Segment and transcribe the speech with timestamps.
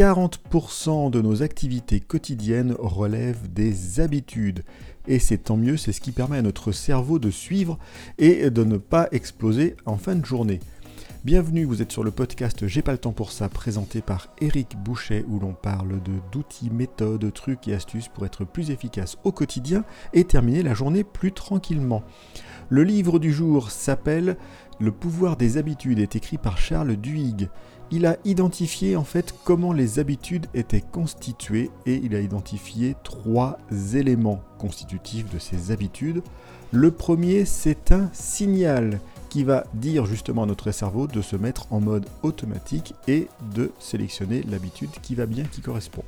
[0.00, 4.62] 40% de nos activités quotidiennes relèvent des habitudes.
[5.06, 7.78] Et c'est tant mieux, c'est ce qui permet à notre cerveau de suivre
[8.16, 10.60] et de ne pas exploser en fin de journée.
[11.22, 14.74] Bienvenue, vous êtes sur le podcast J'ai pas le temps pour ça, présenté par Eric
[14.82, 19.32] Boucher, où l'on parle de d'outils, méthodes, trucs et astuces pour être plus efficace au
[19.32, 22.02] quotidien et terminer la journée plus tranquillement.
[22.70, 24.38] Le livre du jour s'appelle
[24.80, 27.48] Le pouvoir des habitudes, est écrit par Charles Duhigg
[27.90, 33.58] il a identifié en fait comment les habitudes étaient constituées et il a identifié trois
[33.94, 36.22] éléments constitutifs de ces habitudes.
[36.72, 41.66] Le premier, c'est un signal qui va dire justement à notre cerveau de se mettre
[41.72, 46.04] en mode automatique et de sélectionner l'habitude qui va bien, qui correspond.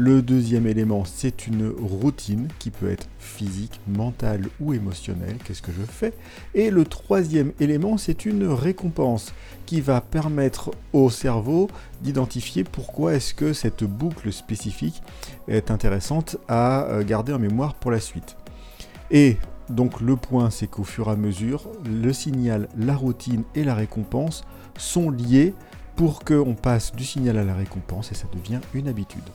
[0.00, 5.38] Le deuxième élément, c'est une routine qui peut être physique, mentale ou émotionnelle.
[5.42, 6.12] Qu'est-ce que je fais?
[6.54, 9.34] Et le troisième élément, c'est une récompense
[9.66, 11.66] qui va permettre au cerveau
[12.00, 15.02] d'identifier pourquoi est-ce que cette boucle spécifique
[15.48, 18.36] est intéressante à euh, garder en mémoire pour la suite.
[19.10, 19.36] Et
[19.68, 23.74] donc le point, c'est qu'au fur et à mesure, le signal, la routine et la
[23.74, 24.44] récompense
[24.78, 25.54] sont liés
[25.96, 29.28] pour qu'on passe du signal à la récompense et ça devient une habitude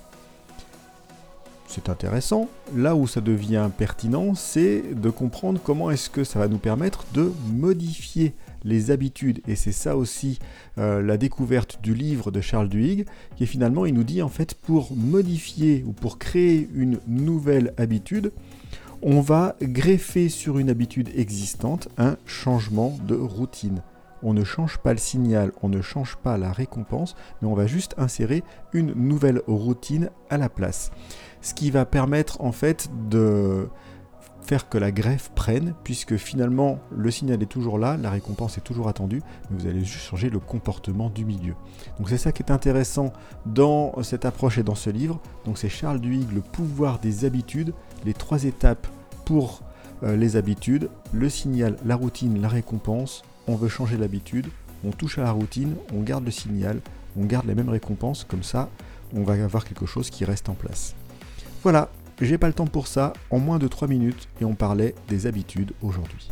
[1.74, 2.50] c'est intéressant.
[2.76, 7.06] Là où ça devient pertinent, c'est de comprendre comment est-ce que ça va nous permettre
[7.14, 9.42] de modifier les habitudes.
[9.48, 10.40] Et c'est ça aussi
[10.78, 14.54] euh, la découverte du livre de Charles Duhigg, qui finalement, il nous dit en fait,
[14.54, 18.32] pour modifier ou pour créer une nouvelle habitude,
[19.02, 23.82] on va greffer sur une habitude existante un changement de routine.
[24.24, 27.68] On ne change pas le signal, on ne change pas la récompense, mais on va
[27.68, 30.92] juste insérer une nouvelle routine à la place
[31.44, 33.68] ce qui va permettre en fait de
[34.42, 38.62] faire que la greffe prenne, puisque finalement le signal est toujours là, la récompense est
[38.62, 41.54] toujours attendue, mais vous allez juste changer le comportement du milieu.
[41.98, 43.14] Donc c'est ça qui est intéressant
[43.46, 45.22] dans cette approche et dans ce livre.
[45.46, 47.74] Donc c'est Charles Duhigg, le pouvoir des habitudes,
[48.06, 48.88] les trois étapes
[49.26, 49.62] pour
[50.04, 53.23] euh, les habitudes, le signal, la routine, la récompense.
[53.48, 54.48] On veut changer l'habitude,
[54.86, 56.80] on touche à la routine, on garde le signal,
[57.17, 58.70] on garde les mêmes récompenses, comme ça
[59.15, 60.95] on va avoir quelque chose qui reste en place.
[61.61, 61.89] Voilà,
[62.20, 65.27] j'ai pas le temps pour ça, en moins de 3 minutes, et on parlait des
[65.27, 66.32] habitudes aujourd'hui.